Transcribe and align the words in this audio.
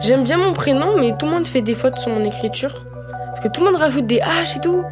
J'aime 0.00 0.24
bien 0.24 0.36
mon 0.36 0.52
prénom, 0.52 0.98
mais 0.98 1.16
tout 1.16 1.26
le 1.26 1.32
monde 1.32 1.46
fait 1.46 1.62
des 1.62 1.74
fautes 1.74 1.98
sur 1.98 2.10
mon 2.10 2.24
écriture. 2.24 2.86
Parce 3.26 3.40
que 3.40 3.48
tout 3.48 3.60
le 3.60 3.70
monde 3.70 3.80
rajoute 3.80 4.06
des 4.06 4.18
H 4.18 4.56
et 4.56 4.60
tout. 4.60 4.84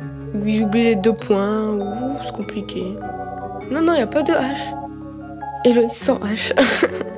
Il 0.45 0.63
oublie 0.63 0.85
les 0.85 0.97
deux 0.97 1.13
points. 1.13 1.71
Ouh, 1.71 2.17
c'est 2.23 2.33
compliqué. 2.33 2.97
Non, 3.71 3.83
non, 3.83 3.93
il 3.95 3.97
n'y 3.97 4.03
a 4.03 4.07
pas 4.07 4.23
de 4.23 4.33
H. 4.33 4.57
Héloïse 5.65 5.93
sans 5.93 6.19
H. 6.19 6.53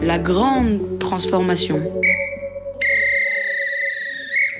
La 0.00 0.18
grande 0.18 0.98
transformation. 0.98 1.80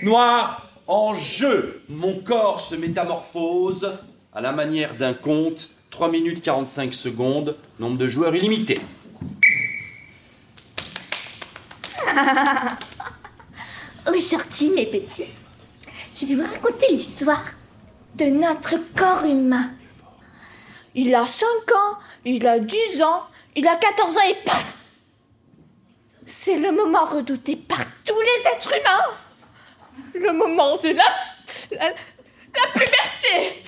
Noir 0.02 0.68
en 0.86 1.14
jeu. 1.14 1.82
Mon 1.88 2.20
corps 2.20 2.60
se 2.60 2.74
métamorphose 2.76 3.92
à 4.32 4.40
la 4.40 4.52
manière 4.52 4.94
d'un 4.94 5.12
conte. 5.12 5.70
3 5.90 6.10
minutes 6.10 6.42
45 6.42 6.94
secondes. 6.94 7.56
Nombre 7.78 7.98
de 7.98 8.08
joueurs 8.08 8.34
illimité. 8.34 8.80
Aujourd'hui, 14.06 14.70
mes 14.70 14.86
petits, 14.86 15.26
je 16.16 16.26
vais 16.26 16.34
vous 16.34 16.42
raconter 16.42 16.86
l'histoire 16.90 17.44
de 18.16 18.26
notre 18.26 18.76
corps 18.96 19.24
humain. 19.24 19.70
Il 20.94 21.14
a 21.14 21.26
5 21.26 21.46
ans, 21.72 21.98
il 22.24 22.46
a 22.46 22.58
10 22.58 23.02
ans, 23.02 23.22
il 23.56 23.66
a 23.66 23.76
14 23.76 24.16
ans 24.16 24.20
et 24.30 24.36
paf 24.44 24.73
C'est 26.26 26.56
le 26.56 26.72
moment 26.72 27.04
redouté 27.04 27.56
par 27.56 27.84
tous 28.04 28.20
les 28.20 28.50
êtres 28.52 28.72
humains. 28.72 30.24
Le 30.26 30.32
moment 30.32 30.76
de 30.76 30.88
la, 30.88 31.04
la, 31.72 31.88
la 31.88 32.72
puberté. 32.72 33.62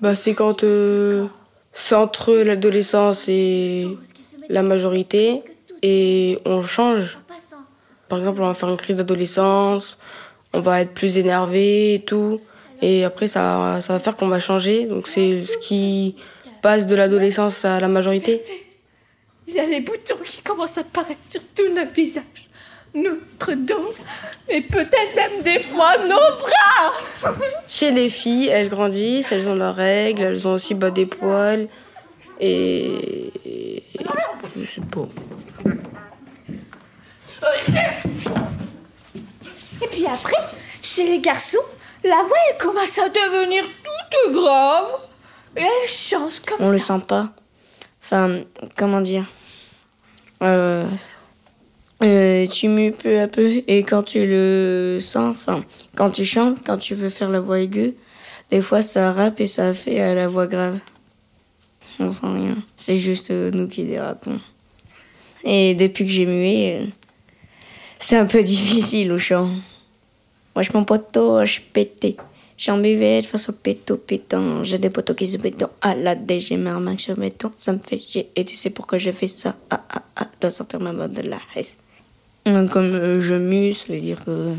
bah, 0.00 0.14
c'est 0.14 0.34
quand 0.34 0.62
euh, 0.64 1.26
c'est 1.72 1.94
entre 1.94 2.34
l'adolescence 2.34 3.28
et 3.28 3.86
la 4.48 4.62
majorité. 4.62 5.42
Et 5.82 6.38
on 6.44 6.62
change. 6.62 7.18
Par 8.08 8.18
exemple, 8.18 8.42
on 8.42 8.46
va 8.46 8.54
faire 8.54 8.68
une 8.68 8.76
crise 8.76 8.96
d'adolescence, 8.96 9.98
on 10.52 10.60
va 10.60 10.80
être 10.80 10.94
plus 10.94 11.18
énervé 11.18 11.94
et 11.94 12.00
tout. 12.00 12.40
Et 12.80 13.04
après, 13.04 13.26
ça, 13.26 13.78
ça 13.80 13.94
va 13.94 13.98
faire 13.98 14.16
qu'on 14.16 14.28
va 14.28 14.38
changer. 14.38 14.84
Donc, 14.84 15.08
c'est 15.08 15.44
ce 15.44 15.56
qui 15.58 16.16
passe 16.62 16.86
de 16.86 16.94
l'adolescence 16.94 17.64
à 17.64 17.80
la 17.80 17.88
majorité. 17.88 18.42
Il 19.48 19.54
y 19.54 19.60
a 19.60 19.64
les 19.66 19.80
boutons 19.80 20.16
qui 20.24 20.42
commencent 20.42 20.76
à 20.78 20.80
apparaître 20.80 21.20
sur 21.30 21.40
tout 21.54 21.68
notre 21.72 21.92
visage, 21.92 22.48
notre 22.94 23.52
dos, 23.54 23.94
et 24.48 24.60
peut-être 24.60 25.14
même 25.14 25.42
des 25.42 25.60
fois 25.60 25.96
nos 25.98 26.08
bras. 26.16 27.32
Chez 27.68 27.90
les 27.92 28.08
filles, 28.08 28.48
elles 28.48 28.68
grandissent, 28.68 29.30
elles 29.32 29.48
ont 29.48 29.54
leurs 29.54 29.76
règles, 29.76 30.22
elles 30.22 30.48
ont 30.48 30.54
aussi 30.54 30.74
bah, 30.74 30.90
des 30.90 31.06
poils. 31.06 31.68
Et. 32.40 33.32
et- 33.44 33.82
Je 34.56 34.62
sais 34.62 34.80
pas. 34.80 35.06
Et 39.82 39.86
puis 39.88 40.06
après, 40.06 40.36
chez 40.82 41.04
les 41.04 41.18
garçons, 41.20 41.58
la 42.04 42.16
voix 42.22 42.36
elle 42.50 42.58
commence 42.58 42.98
à 42.98 43.08
devenir 43.08 43.62
toute 43.64 44.32
grave. 44.34 44.86
Et 45.56 45.60
elle 45.62 45.88
change 45.88 46.40
comme 46.40 46.58
On 46.60 46.70
le 46.70 46.78
ça. 46.78 46.98
sent 46.98 47.04
pas. 47.06 47.30
Enfin, 48.06 48.42
comment 48.76 49.00
dire 49.00 49.24
Euh, 50.40 50.86
euh, 52.04 52.46
Tu 52.46 52.68
mues 52.68 52.92
peu 52.92 53.18
à 53.18 53.26
peu 53.26 53.64
et 53.66 53.82
quand 53.82 54.04
tu 54.04 54.24
le 54.24 54.98
sens, 55.00 55.36
enfin, 55.36 55.64
quand 55.96 56.10
tu 56.10 56.24
chantes, 56.24 56.58
quand 56.64 56.78
tu 56.78 56.94
veux 56.94 57.08
faire 57.08 57.28
la 57.28 57.40
voix 57.40 57.58
aiguë, 57.58 57.96
des 58.50 58.60
fois 58.60 58.80
ça 58.80 59.10
rappe 59.10 59.40
et 59.40 59.48
ça 59.48 59.74
fait 59.74 60.00
à 60.00 60.14
la 60.14 60.28
voix 60.28 60.46
grave. 60.46 60.78
On 61.98 62.08
sent 62.08 62.26
rien. 62.26 62.56
C'est 62.76 62.96
juste 62.96 63.32
euh, 63.32 63.50
nous 63.50 63.66
qui 63.66 63.84
dérapons. 63.84 64.38
Et 65.42 65.74
depuis 65.74 66.06
que 66.06 66.12
j'ai 66.12 66.26
mué, 66.26 66.78
euh, 66.78 66.86
c'est 67.98 68.18
un 68.18 68.26
peu 68.26 68.40
difficile 68.44 69.10
au 69.10 69.18
chant. 69.18 69.50
Moi, 70.54 70.62
je 70.62 70.70
mon 70.72 70.84
poteau, 70.84 71.44
je 71.44 71.54
suis 71.54 71.62
pété. 71.62 72.16
J'ai 72.56 72.70
en 72.70 72.78
buvette 72.78 73.26
face 73.26 73.48
au 73.50 73.52
péto 73.52 73.96
pétant. 73.98 74.64
J'ai 74.64 74.78
des 74.78 74.88
poteaux 74.90 75.14
qui 75.14 75.28
se 75.28 75.36
béton. 75.36 75.68
Ah 75.82 75.94
la 75.94 76.14
DG 76.14 76.56
me 76.56 76.74
remarque 76.74 77.00
sur 77.00 77.14
béton. 77.16 77.52
Ça 77.56 77.72
me 77.72 77.78
fait 77.78 77.98
chier. 77.98 78.30
Et 78.34 78.44
tu 78.44 78.54
sais 78.54 78.70
pourquoi 78.70 78.96
je 78.98 79.10
fais 79.10 79.26
ça? 79.26 79.56
Ah 79.70 79.82
ah 79.90 80.02
ah. 80.16 80.26
Je 80.34 80.40
dois 80.40 80.50
sortir 80.50 80.80
ma 80.80 80.92
botte 80.94 81.12
de 81.12 81.22
la. 81.22 81.38
Donc, 82.46 82.70
Comme 82.70 82.94
euh, 82.94 83.20
je 83.20 83.34
mue, 83.34 83.72
ça 83.72 83.92
veut 83.92 84.00
dire 84.00 84.24
que 84.24 84.54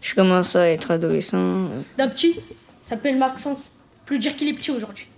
je 0.00 0.14
commence 0.14 0.56
à 0.56 0.68
être 0.70 0.90
adolescent. 0.92 1.36
euh. 1.38 1.80
D'un 1.98 2.08
petit, 2.08 2.36
s'appelle 2.80 3.18
Maxence. 3.18 3.70
Plus 4.06 4.18
dire 4.18 4.34
qu'il 4.36 4.48
est 4.48 4.54
petit 4.54 4.70
aujourd'hui. 4.70 5.08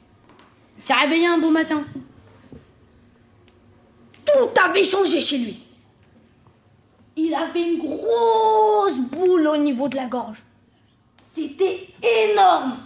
Il 0.78 0.82
s'est 0.82 0.94
réveillé 0.94 1.26
un 1.26 1.38
bon 1.38 1.50
matin. 1.50 1.82
Tout 4.24 4.60
avait 4.64 4.84
changé 4.84 5.20
chez 5.20 5.38
lui. 5.38 5.56
Il 7.16 7.32
avait 7.34 7.62
une 7.62 7.78
grosse 7.78 8.98
boule 9.00 9.46
au 9.46 9.56
niveau 9.56 9.88
de 9.88 9.96
la 9.96 10.06
gorge. 10.06 10.42
C'était 11.36 11.86
énorme. 12.02 12.78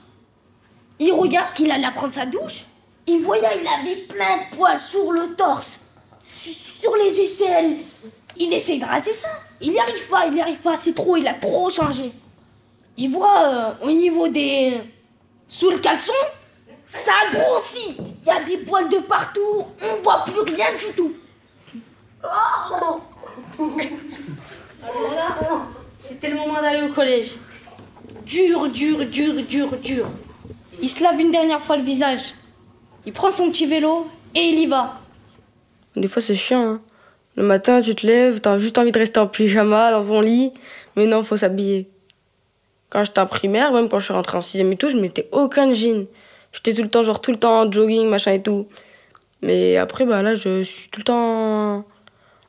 Il 0.98 1.12
regarde 1.12 1.54
qu'il 1.54 1.70
allait 1.70 1.88
prendre 1.94 2.12
sa 2.12 2.26
douche. 2.26 2.64
Il 3.06 3.20
voyait, 3.20 3.60
il 3.62 3.68
avait 3.68 3.96
plein 4.08 4.38
de 4.38 4.56
poils 4.56 4.76
sur 4.76 5.12
le 5.12 5.36
torse, 5.36 5.78
su- 6.24 6.52
sur 6.52 6.96
les 6.96 7.20
aisselles. 7.20 7.76
Il 8.36 8.52
essaie 8.52 8.78
de 8.78 8.84
raser 8.84 9.12
ça. 9.12 9.28
Il 9.60 9.70
n'y 9.70 9.78
arrive 9.78 10.04
pas, 10.08 10.26
il 10.26 10.32
n'y 10.34 10.40
arrive 10.40 10.58
pas, 10.58 10.76
c'est 10.76 10.94
trop, 10.96 11.16
il 11.16 11.28
a 11.28 11.34
trop 11.34 11.70
changé. 11.70 12.10
Il 12.96 13.10
voit 13.12 13.44
euh, 13.44 13.72
au 13.82 13.90
niveau 13.92 14.26
des. 14.26 14.80
sous 15.46 15.70
le 15.70 15.78
caleçon, 15.78 16.12
ça 16.88 17.12
grossit. 17.32 17.98
Il 17.98 18.26
y 18.26 18.30
a 18.32 18.42
des 18.42 18.58
poils 18.58 18.88
de 18.88 18.98
partout, 18.98 19.64
on 19.80 19.96
voit 20.02 20.24
plus 20.24 20.40
rien 20.40 20.72
du 20.76 20.86
tout. 20.96 21.14
C'était 26.02 26.30
le 26.30 26.36
moment 26.36 26.60
d'aller 26.60 26.82
au 26.90 26.92
collège. 26.92 27.34
Dur, 28.30 28.68
dur, 28.68 29.04
dur, 29.06 29.34
dur, 29.48 29.68
dur. 29.82 30.06
Il 30.80 30.88
se 30.88 31.02
lave 31.02 31.18
une 31.18 31.32
dernière 31.32 31.60
fois 31.60 31.76
le 31.76 31.82
visage. 31.82 32.34
Il 33.04 33.12
prend 33.12 33.32
son 33.32 33.50
petit 33.50 33.66
vélo 33.66 34.06
et 34.36 34.40
il 34.40 34.60
y 34.60 34.66
va. 34.66 35.00
Des 35.96 36.06
fois, 36.06 36.22
c'est 36.22 36.36
chiant. 36.36 36.62
hein. 36.62 36.80
Le 37.34 37.42
matin, 37.42 37.80
tu 37.80 37.92
te 37.96 38.06
lèves, 38.06 38.40
t'as 38.40 38.56
juste 38.58 38.78
envie 38.78 38.92
de 38.92 38.98
rester 39.00 39.18
en 39.18 39.26
pyjama 39.26 39.90
dans 39.90 40.04
ton 40.04 40.20
lit. 40.20 40.52
Mais 40.94 41.06
non, 41.06 41.24
faut 41.24 41.36
s'habiller. 41.36 41.88
Quand 42.88 43.02
j'étais 43.02 43.18
en 43.18 43.26
primaire, 43.26 43.72
même 43.72 43.88
quand 43.88 43.98
je 43.98 44.04
suis 44.04 44.14
rentrée 44.14 44.38
en 44.38 44.42
sixième 44.42 44.72
et 44.72 44.76
tout, 44.76 44.90
je 44.90 44.96
mettais 44.96 45.28
aucun 45.32 45.72
jean. 45.72 46.06
J'étais 46.52 46.72
tout 46.72 46.82
le 46.82 46.88
temps, 46.88 47.02
genre, 47.02 47.20
tout 47.20 47.32
le 47.32 47.36
temps 47.38 47.62
en 47.62 47.72
jogging, 47.72 48.08
machin 48.08 48.32
et 48.34 48.42
tout. 48.42 48.68
Mais 49.42 49.76
après, 49.76 50.06
bah 50.06 50.22
là, 50.22 50.36
je 50.36 50.62
suis 50.62 50.88
tout 50.88 51.00
le 51.00 51.04
temps 51.04 51.78
en, 51.78 51.84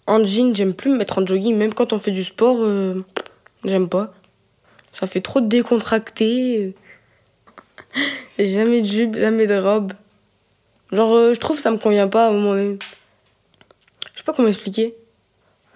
en 0.05 0.25
jean. 0.25 0.53
J'aime 0.53 0.75
plus 0.75 0.91
me 0.91 0.97
mettre 0.97 1.17
en 1.17 1.25
jogging. 1.25 1.55
Même 1.57 1.73
quand 1.73 1.91
on 1.91 1.97
fait 1.97 2.11
du 2.11 2.23
sport, 2.23 2.57
euh, 2.59 3.03
j'aime 3.65 3.89
pas. 3.89 4.13
Ça 4.91 5.07
fait 5.07 5.21
trop 5.21 5.41
décontracté. 5.41 6.75
J'ai 8.37 8.45
jamais 8.45 8.81
de 8.81 8.87
jupe, 8.87 9.15
jamais 9.15 9.47
de 9.47 9.55
robe. 9.55 9.93
Genre, 10.91 11.13
euh, 11.13 11.33
je 11.33 11.39
trouve 11.39 11.55
que 11.55 11.61
ça 11.61 11.71
me 11.71 11.77
convient 11.77 12.07
pas 12.07 12.27
à 12.27 12.31
moi-même. 12.31 12.77
Je 14.13 14.19
sais 14.19 14.23
pas 14.23 14.33
comment 14.33 14.49
expliquer. 14.49 14.95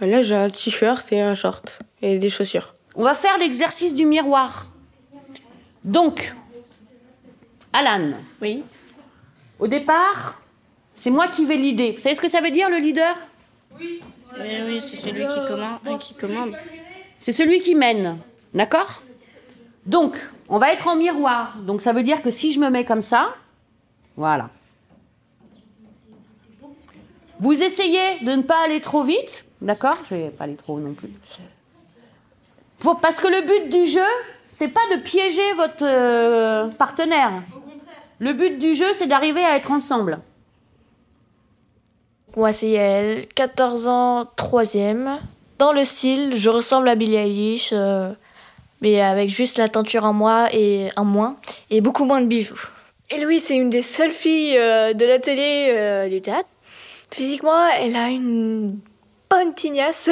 Là, 0.02 0.22
j'ai 0.22 0.36
un 0.36 0.50
t-shirt 0.50 1.10
et 1.12 1.22
un 1.22 1.36
short 1.36 1.80
et 2.02 2.18
des 2.18 2.30
chaussures. 2.30 2.74
On 2.96 3.04
va 3.04 3.14
faire 3.14 3.38
l'exercice 3.38 3.96
du 3.96 4.06
miroir. 4.06 4.68
Donc, 5.84 6.34
Alan. 7.72 8.12
Oui. 8.42 8.64
Au 9.60 9.68
départ, 9.68 10.42
c'est 10.94 11.10
moi 11.10 11.28
qui 11.28 11.46
vais 11.46 11.56
l'idée. 11.56 11.94
Vous 11.94 12.00
savez 12.00 12.16
ce 12.16 12.22
que 12.22 12.28
ça 12.28 12.42
veut 12.42 12.52
dire, 12.52 12.70
le 12.70 12.78
leader? 12.78 13.16
Oui, 13.80 14.02
oui, 14.40 14.82
c'est 14.82 14.98
celui 14.98 15.26
qui 15.26 15.48
commande. 15.48 16.00
qui 16.00 16.14
commande. 16.16 16.58
C'est 17.20 17.32
celui 17.32 17.62
qui 17.62 17.76
mène. 17.76 18.18
D'accord? 18.54 19.02
Donc, 19.86 20.18
on 20.50 20.58
va 20.58 20.72
être 20.74 20.88
en 20.88 20.96
miroir. 20.96 21.58
Donc, 21.60 21.82
ça 21.82 21.94
veut 21.94 22.04
dire 22.04 22.22
que 22.22 22.32
si 22.32 22.54
je 22.54 22.60
me 22.60 22.70
mets 22.70 22.86
comme 22.86 23.02
ça, 23.02 23.36
voilà. 24.18 24.50
Vous 27.40 27.62
essayez 27.62 28.20
de 28.24 28.32
ne 28.32 28.42
pas 28.42 28.64
aller 28.64 28.82
trop 28.82 29.04
vite. 29.04 29.46
D'accord? 29.62 29.98
Je 30.10 30.16
vais 30.16 30.30
pas 30.30 30.46
aller 30.46 30.56
trop 30.56 30.76
haut 30.76 30.80
non 30.80 30.94
plus. 30.94 31.10
Faut- 32.80 32.96
parce 32.96 33.20
que 33.20 33.28
le 33.28 33.42
but 33.46 33.70
du 33.70 33.86
jeu, 33.86 34.00
c'est 34.44 34.68
pas 34.70 34.82
de 34.96 35.02
piéger 35.02 35.54
votre 35.56 35.84
euh, 35.84 36.68
partenaire. 36.70 37.44
Le 38.20 38.34
but 38.34 38.58
du 38.58 38.76
jeu, 38.76 38.86
c'est 38.94 39.08
d'arriver 39.08 39.44
à 39.44 39.58
être 39.58 39.72
ensemble. 39.72 40.20
Moi, 42.38 42.52
c'est 42.52 42.70
Yael, 42.70 43.28
14 43.28 43.88
ans, 43.88 44.24
3ème. 44.38 45.18
Dans 45.58 45.72
le 45.72 45.84
style, 45.84 46.36
je 46.36 46.50
ressemble 46.50 46.90
à 46.90 46.96
Billie 46.96 47.16
Eilish, 47.16 47.70
euh, 47.74 48.12
mais 48.82 49.02
avec 49.02 49.30
juste 49.30 49.58
la 49.58 49.68
teinture 49.68 50.04
en 50.04 50.14
moi 50.14 50.48
et 50.54 50.90
en 50.96 51.06
moins, 51.06 51.38
et 51.70 51.82
beaucoup 51.82 52.06
moins 52.06 52.22
de 52.22 52.28
bijoux. 52.28 52.60
Et 53.12 53.22
Louis, 53.22 53.40
c'est 53.40 53.56
une 53.56 53.70
des 53.70 53.82
seules 53.82 54.12
filles 54.12 54.58
euh, 54.58 54.94
de 54.94 55.06
l'atelier 55.06 55.70
euh, 55.70 56.10
du 56.10 56.22
théâtre. 56.22 56.50
Physiquement, 57.12 57.68
elle 57.80 57.96
a 57.96 58.10
une 58.10 58.80
bonne 59.30 59.54
tignasse, 59.54 60.10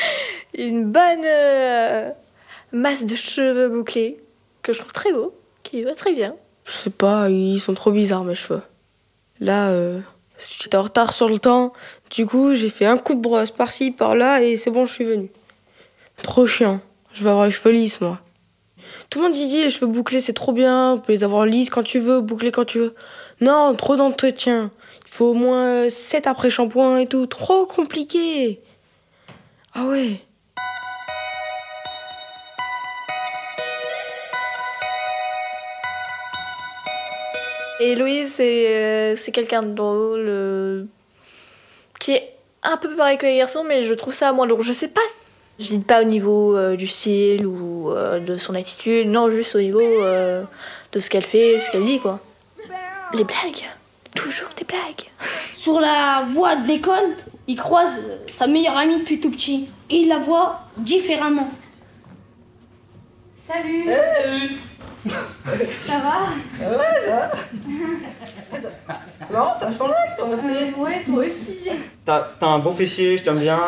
une 0.58 0.84
bonne 0.84 1.24
euh, 1.24 2.10
masse 2.72 3.04
de 3.04 3.14
cheveux 3.14 3.68
bouclés 3.68 4.18
que 4.62 4.72
je 4.72 4.78
trouve 4.78 4.92
très 4.92 5.12
beau, 5.12 5.34
qui 5.62 5.82
va 5.82 5.94
très 5.94 6.12
bien. 6.12 6.34
Je 6.64 6.72
sais 6.72 6.90
pas, 6.90 7.28
ils 7.28 7.58
sont 7.58 7.74
trop 7.74 7.90
bizarres 7.90 8.24
mes 8.24 8.34
cheveux. 8.34 8.62
Là, 9.40 9.70
euh, 9.70 10.00
j'étais 10.38 10.76
en 10.76 10.82
retard 10.82 11.12
sur 11.12 11.28
le 11.28 11.38
temps. 11.38 11.72
Du 12.10 12.26
coup, 12.26 12.54
j'ai 12.54 12.68
fait 12.68 12.86
un 12.86 12.98
coup 12.98 13.14
de 13.14 13.20
brosse 13.20 13.50
par-ci, 13.50 13.90
par-là 13.90 14.42
et 14.42 14.56
c'est 14.56 14.70
bon, 14.70 14.84
je 14.84 14.92
suis 14.92 15.04
venue. 15.04 15.30
Trop 16.22 16.46
chiant. 16.46 16.80
Je 17.12 17.24
vais 17.24 17.30
avoir 17.30 17.46
les 17.46 17.50
cheveux 17.50 17.72
lisses, 17.72 18.00
moi. 18.00 18.20
Tout 19.10 19.18
le 19.18 19.24
monde 19.26 19.34
dit 19.34 19.62
les 19.62 19.70
cheveux 19.70 19.86
bouclés, 19.86 20.20
c'est 20.20 20.32
trop 20.32 20.52
bien. 20.52 20.96
Tu 20.96 21.02
peux 21.02 21.12
les 21.12 21.24
avoir 21.24 21.44
lisses 21.44 21.70
quand 21.70 21.82
tu 21.82 21.98
veux, 21.98 22.20
bouclés 22.20 22.52
quand 22.52 22.64
tu 22.64 22.78
veux. 22.78 22.94
Non, 23.40 23.74
trop 23.74 23.96
d'entretien. 23.96 24.70
Il 25.06 25.10
faut 25.10 25.26
au 25.26 25.34
moins 25.34 25.90
7 25.90 26.26
après 26.26 26.50
shampoing 26.50 26.98
et 26.98 27.06
tout. 27.06 27.26
Trop 27.26 27.66
compliqué. 27.66 28.60
Ah 29.74 29.84
ouais. 29.86 30.20
Et 37.80 37.92
Héloïse, 37.92 38.34
c'est 38.34 38.68
euh, 38.68 39.16
c'est 39.16 39.32
quelqu'un 39.32 39.62
de 39.62 39.72
drôle, 39.72 40.26
euh, 40.28 40.84
qui 41.98 42.12
est 42.12 42.34
un 42.62 42.76
peu 42.76 42.94
pareil 42.94 43.16
que 43.16 43.24
les 43.24 43.38
garçons, 43.38 43.64
mais 43.66 43.86
je 43.86 43.94
trouve 43.94 44.12
ça 44.12 44.32
moins 44.32 44.46
drôle. 44.46 44.62
Je 44.62 44.72
sais 44.72 44.88
pas, 44.88 45.00
je 45.60 45.66
dis 45.68 45.78
pas 45.80 46.00
au 46.00 46.04
niveau 46.04 46.56
euh, 46.56 46.74
du 46.74 46.86
style 46.86 47.46
ou 47.46 47.90
euh, 47.90 48.18
de 48.18 48.36
son 48.36 48.54
attitude, 48.54 49.08
non, 49.08 49.30
juste 49.30 49.54
au 49.54 49.60
niveau 49.60 49.80
euh, 49.80 50.44
de 50.92 50.98
ce 50.98 51.10
qu'elle 51.10 51.24
fait, 51.24 51.60
ce 51.60 51.70
qu'elle 51.70 51.84
dit, 51.84 52.00
quoi. 52.00 52.18
Les 53.12 53.24
blagues, 53.24 53.68
toujours 54.14 54.48
des 54.56 54.64
blagues. 54.64 55.08
Sur 55.52 55.80
la 55.80 56.24
voie 56.26 56.56
de 56.56 56.66
l'école, 56.66 57.16
il 57.46 57.56
croise 57.56 58.00
sa 58.26 58.46
meilleure 58.46 58.76
amie 58.76 58.98
depuis 58.98 59.20
tout 59.20 59.30
petit. 59.30 59.68
Et 59.90 59.96
il 59.96 60.08
la 60.08 60.18
voit 60.18 60.60
différemment. 60.78 61.50
Salut 63.34 63.88
Ça 65.06 65.98
va? 65.98 67.30
Non, 69.32 69.46
t'as 69.58 69.70
changé 69.70 69.94
toi. 70.16 70.28
Ouais, 70.78 71.02
toi 71.04 71.24
aussi. 71.24 71.70
T'as 72.04 72.28
t'as 72.38 72.46
un 72.46 72.58
beau 72.58 72.72
fessier, 72.72 73.16
je 73.16 73.22
t'aime 73.22 73.38
bien. 73.38 73.60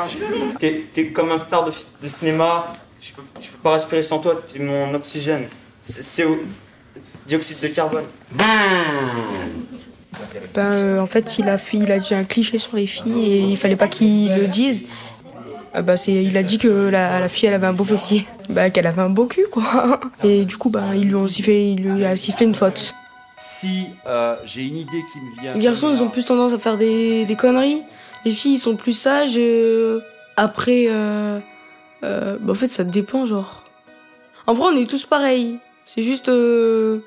T'es 0.58 0.87
t'es 0.93 1.08
comme 1.08 1.32
un 1.32 1.38
star 1.38 1.64
de, 1.64 2.08
cinéma. 2.08 2.75
Je 3.00 3.12
peux, 3.12 3.23
je 3.40 3.49
peux 3.49 3.58
pas 3.58 3.73
respirer 3.73 4.02
sans 4.02 4.19
toi, 4.19 4.40
t'es 4.52 4.58
mon 4.58 4.93
oxygène. 4.94 5.46
C'est 5.82 6.26
dioxyde 7.26 7.61
de 7.61 7.69
carbone. 7.69 8.05
Ben, 8.32 8.44
euh, 10.58 11.00
en 11.00 11.06
fait, 11.06 11.38
il 11.38 11.49
a, 11.49 11.58
fait, 11.58 11.79
il 11.79 11.90
a 11.90 11.99
dit 11.99 12.14
un 12.14 12.25
cliché 12.25 12.58
sur 12.58 12.76
les 12.76 12.87
filles 12.87 13.25
et 13.25 13.38
il 13.40 13.56
fallait 13.56 13.76
pas 13.76 13.88
qu'il 13.88 14.34
le 14.34 14.46
dise. 14.46 14.84
Ah 15.75 15.83
bah, 15.83 15.97
c'est, 15.97 16.13
il 16.13 16.37
a 16.37 16.43
dit 16.43 16.59
que 16.59 16.69
la, 16.69 17.19
la 17.21 17.29
fille, 17.29 17.49
elle 17.49 17.55
avait 17.55 17.67
un 17.67 17.73
beau 17.73 17.85
fessier. 17.85 18.27
Bah, 18.51 18.69
qu'elle 18.71 18.87
avait 18.87 19.01
un 19.03 19.09
beau 19.11 19.25
cul, 19.27 19.47
quoi. 19.51 20.01
Et 20.25 20.45
du 20.45 20.57
coup, 20.59 20.69
bah, 20.69 20.83
ils 20.95 21.07
lui 21.09 21.15
ont 21.15 21.23
aussi 21.23 21.43
fait, 21.43 21.71
il 21.71 21.83
lui 21.83 22.05
a 22.05 22.15
sifflé 22.17 22.45
une 22.47 22.55
faute. 22.55 22.95
Si 23.39 23.87
euh, 24.07 24.37
j'ai 24.45 24.63
une 24.67 24.77
idée 24.77 25.03
qui 25.13 25.19
me 25.19 25.41
vient. 25.41 25.55
Les 25.55 25.65
garçons, 25.65 25.91
ils 25.93 26.03
ont 26.03 26.09
plus 26.09 26.25
tendance 26.25 26.53
à 26.53 26.59
faire 26.59 26.77
des, 26.77 27.25
des 27.25 27.37
conneries. 27.37 27.83
Les 28.25 28.33
filles, 28.33 28.55
ils 28.55 28.59
sont 28.59 28.77
plus 28.77 28.93
sages. 28.93 29.35
euh, 29.37 30.01
après, 30.37 30.85
euh, 30.89 31.39
euh, 32.05 32.37
bah, 32.41 32.53
en 32.53 32.55
fait, 32.55 32.69
ça 32.69 32.85
dépend, 32.85 33.25
genre. 33.27 33.65
En 34.47 34.53
vrai, 34.55 34.71
on 34.73 34.77
est 34.77 34.87
tous 34.89 35.07
pareils. 35.07 35.57
C'est 35.87 36.03
juste. 36.03 36.29
euh, 36.29 37.01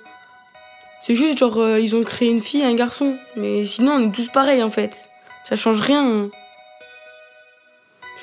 c'est 1.01 1.13
juste, 1.13 1.37
genre, 1.37 1.59
euh, 1.59 1.79
ils 1.79 1.95
ont 1.95 2.03
créé 2.03 2.29
une 2.29 2.41
fille 2.41 2.61
et 2.61 2.65
un 2.65 2.73
garçon. 2.75 3.15
Mais 3.37 3.63
sinon, 3.63 3.93
on 3.93 4.07
est 4.09 4.11
tous 4.11 4.27
pareils, 4.29 4.63
en 4.63 4.71
fait. 4.71 5.07
Ça 5.43 5.55
change 5.55 5.79
rien. 5.79 6.29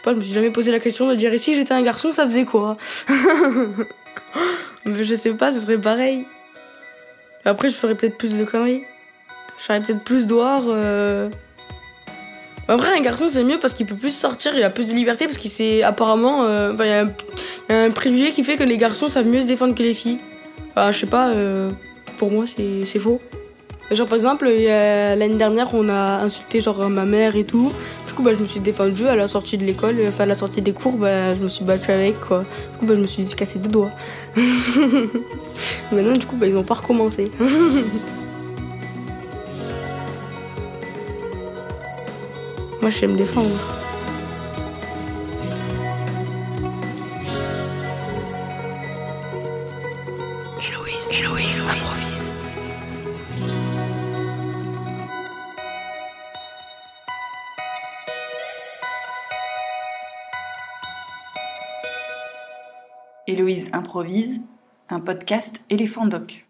Je 0.07 0.11
me 0.13 0.21
suis 0.21 0.33
jamais 0.33 0.51
posé 0.51 0.71
la 0.73 0.81
question 0.81 1.09
de 1.09 1.15
dire 1.15 1.33
et 1.33 1.39
si 1.39 1.55
j'étais 1.55 1.73
un 1.75 1.83
garçon, 1.83 2.13
ça 2.13 2.25
faisait 2.25 2.45
quoi 2.45 2.77
Mais 4.85 5.05
Je 5.05 5.15
sais 5.15 5.31
pas, 5.31 5.51
ce 5.53 5.61
serait 5.61 5.79
pareil. 5.79 6.25
Après, 7.45 7.69
je 7.69 7.75
ferais 7.75 7.95
peut-être 7.95 8.19
plus 8.19 8.35
de 8.35 8.45
conneries. 8.45 8.83
Je 9.59 9.65
serais 9.65 9.81
peut-être 9.81 10.03
plus 10.05 10.27
dehors. 10.27 10.65
euh. 10.69 11.29
Après, 12.69 12.97
un 12.97 13.01
garçon, 13.01 13.27
c'est 13.29 13.43
mieux 13.45 13.59
parce 13.59 13.75
qu'il 13.75 13.87
peut 13.87 13.97
plus 13.97 14.15
sortir, 14.15 14.53
il 14.57 14.63
a 14.63 14.71
plus 14.71 14.87
de 14.87 14.93
liberté 14.93 15.27
parce 15.27 15.37
qu'il 15.39 15.51
sait 15.51 15.83
apparemment. 15.83 16.45
euh, 16.45 16.73
Il 16.79 16.87
y, 16.87 16.91
a 16.93 17.07
un- 17.85 17.91
préjugé 17.91 18.31
qui 18.33 18.45
fait 18.45 18.57
que 18.57 18.63
les 18.63 18.77
garçons 18.77 19.09
savent 19.09 19.27
mieux 19.27 19.41
se 19.41 19.47
défendre 19.47 19.75
que 19.75 19.83
les 19.83 19.95
filles. 19.95 20.19
Enfin, 20.71 20.91
je 20.93 20.99
sais 21.01 21.07
pas, 21.07 21.29
euh, 21.31 21.69
pour 22.19 22.31
moi, 22.31 22.45
c'est 22.47 22.99
faux. 22.99 23.21
Genre, 23.91 24.07
par 24.07 24.15
exemple, 24.15 24.47
l'année 24.49 25.35
dernière, 25.37 25.75
on 25.75 25.89
a 25.89 26.21
insulté 26.23 26.61
genre 26.61 26.89
ma 26.89 27.05
mère 27.05 27.37
et 27.37 27.45
tout. 27.45 27.71
Du 28.13 28.17
coup, 28.17 28.25
bah, 28.25 28.35
je 28.37 28.43
me 28.43 28.47
suis 28.47 28.61
défendue 28.61 29.07
à 29.07 29.17
la 29.17 29.27
sortie 29.27 29.57
de 29.57 29.65
l'école, 29.65 29.97
enfin, 30.07 30.25
à 30.25 30.27
la 30.27 30.35
sortie 30.35 30.61
des 30.61 30.75
cours, 30.75 30.99
bah, 30.99 31.35
je 31.35 31.39
me 31.39 31.49
suis 31.49 31.65
battue 31.65 31.91
avec, 31.91 32.21
quoi. 32.21 32.41
Du 32.41 32.79
coup, 32.79 32.85
bah, 32.85 32.93
je 32.95 33.01
me 33.01 33.07
suis 33.07 33.25
cassé 33.25 33.59
deux 33.59 33.71
doigts. 33.71 33.89
Maintenant, 35.91 36.19
du 36.19 36.27
coup, 36.27 36.37
bah, 36.37 36.47
ils 36.47 36.55
ont 36.55 36.63
pas 36.63 36.75
recommencé. 36.75 37.31
Moi, 42.83 42.91
je 42.91 42.99
sais 42.99 43.07
me 43.07 43.17
défendre. 43.17 43.82
Héloïse 63.33 63.71
improvise, 63.73 64.43
un 64.91 65.01
podcast 65.01 65.65
éléphant 65.71 66.05
doc. 66.05 66.47